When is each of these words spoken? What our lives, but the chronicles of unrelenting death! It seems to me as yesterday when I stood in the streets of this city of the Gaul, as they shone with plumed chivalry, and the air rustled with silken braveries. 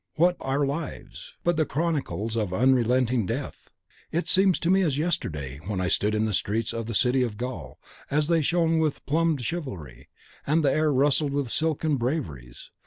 What 0.15 0.35
our 0.39 0.65
lives, 0.65 1.35
but 1.43 1.57
the 1.57 1.65
chronicles 1.67 2.35
of 2.35 2.55
unrelenting 2.55 3.27
death! 3.27 3.69
It 4.11 4.27
seems 4.27 4.57
to 4.61 4.71
me 4.71 4.81
as 4.81 4.97
yesterday 4.97 5.59
when 5.67 5.79
I 5.79 5.89
stood 5.89 6.15
in 6.15 6.25
the 6.25 6.33
streets 6.33 6.73
of 6.73 6.87
this 6.87 6.99
city 6.99 7.21
of 7.21 7.33
the 7.33 7.37
Gaul, 7.45 7.79
as 8.09 8.27
they 8.27 8.41
shone 8.41 8.79
with 8.79 9.05
plumed 9.05 9.45
chivalry, 9.45 10.09
and 10.47 10.63
the 10.65 10.73
air 10.73 10.91
rustled 10.91 11.33
with 11.33 11.51
silken 11.51 11.97
braveries. 11.97 12.71